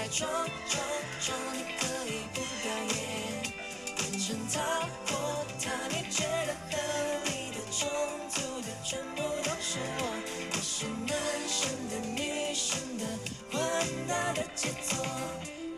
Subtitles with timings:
[0.00, 0.30] 在装
[0.66, 0.82] 装
[1.20, 3.52] 装，你可以不表演，
[3.98, 4.58] 变成他
[5.04, 6.78] 或她，你觉得合
[7.26, 7.86] 理的、冲
[8.32, 10.02] 突的，全部都是我。
[10.52, 11.14] 我是男
[11.46, 13.04] 生的、女生的，
[13.52, 13.60] 混
[14.08, 15.04] 搭的节奏。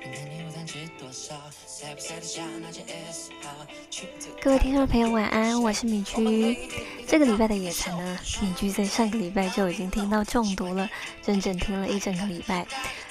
[0.00, 1.34] 明天你午餐吃多少？
[1.66, 3.50] 塞不塞得下那件 S 号？
[3.90, 6.70] 去最各位听众朋友，晚安，我是米居。
[7.06, 10.88] 这个礼拜的野餐呢，米居在上个礼拜就已经听到中毒了，
[11.22, 12.66] 整整听了一整个礼拜。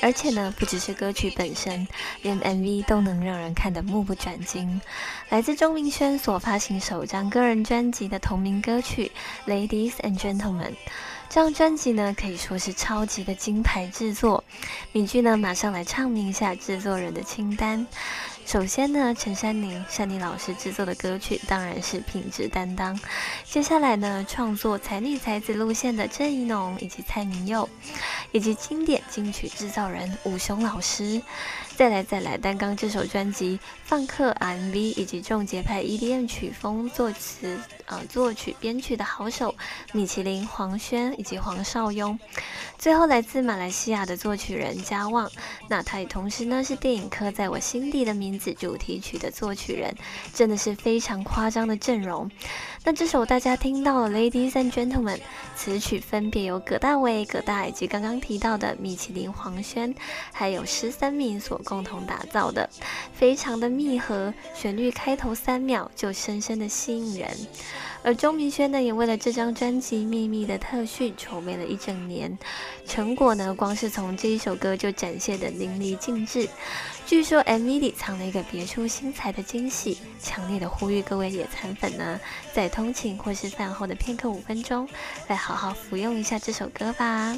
[0.00, 1.86] 而且呢，不只是歌曲本身，
[2.22, 4.80] 连 MV 都能让人看得目不转睛。
[5.28, 9.10] 来自钟明轩所发行首张个人专辑的同名歌曲
[9.50, 10.70] 《Ladies and Gentlemen》。
[11.30, 14.42] 这张专辑呢，可以说是超级的金牌制作。
[14.92, 17.86] 敏俊呢，马上来唱明一下制作人的清单。
[18.46, 22.98] 首先呢，陈珊妮、珊妮老师制作的歌曲当然是品质担当。
[23.44, 27.68] 接下来呢，创作才女才子路线的郑怡农以及蔡明佑，
[28.32, 31.20] 以及经典金曲制造人武雄老师。
[31.76, 37.56] 再来再来，单刚这首专辑放克 MV 以及重节拍 EDM 曲风作词
[37.86, 39.54] 呃作曲编曲的好手
[39.92, 42.18] 米其林黄轩以及黄少雍。
[42.76, 45.30] 最后来自马来西亚的作曲人嘉旺，
[45.68, 49.94] 那他也同时呢是电影《刻在我心底的名字》主题曲的作曲人，
[50.34, 52.28] 真的是非常夸张的阵容。
[52.84, 55.20] 那这首大家听到了，Ladies and Gentlemen，
[55.54, 59.94] 词曲分别由葛大为、葛大以及刚刚提到的米其林黄轩，
[60.32, 62.68] 还有十三名所共同打造的，
[63.12, 67.30] 非常的密合，旋律开头三秒就深深的吸引人。
[68.04, 72.38] 而钟明轩呢，也为了这张专辑秘密的特训筹备了一整年，
[72.86, 76.48] 成果呢，光是从这一首歌就展现的淋漓尽致。
[77.04, 82.20] 据说 MV 里藏了一个别出心裁的惊喜，强烈的呼吁各位野餐粉呢，
[82.52, 84.88] 在通勤或是饭后的片刻五分钟，
[85.26, 87.36] 来好好服用一下这首歌吧。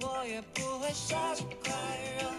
[0.00, 1.72] 我也不会傻着快
[2.20, 2.32] 乐。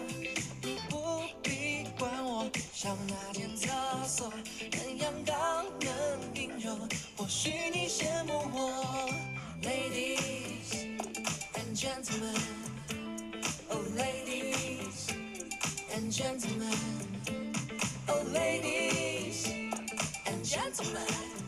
[0.62, 3.68] 你不必管我，像那间厕
[4.06, 4.32] 所，
[4.72, 6.76] 能阳刚能阴柔，
[7.16, 9.10] 或许你羡慕我。
[9.62, 10.98] Ladies
[11.54, 12.34] and gentlemen,
[13.68, 15.10] oh ladies
[15.94, 16.74] and gentlemen,
[18.08, 19.46] oh ladies
[20.24, 21.39] and gentlemen.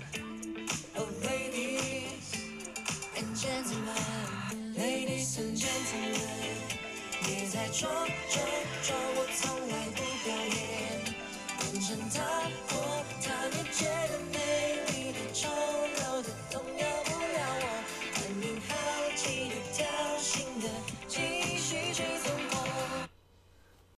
[7.24, 7.92] 别再装
[8.28, 8.44] 装
[8.82, 11.14] 装我从来不表演。
[11.58, 12.20] 变成他
[12.68, 14.41] 或他你觉得美？